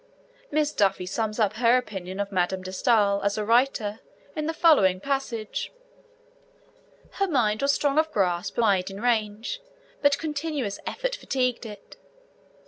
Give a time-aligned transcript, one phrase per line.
[0.49, 3.99] Miss Duffy sums up her opinion of Madame de Stael as a writer
[4.35, 5.71] in the following passage:
[7.19, 9.61] Her mind was strong of grasp and wide in range,
[10.01, 11.97] but continuous effort fatigued it.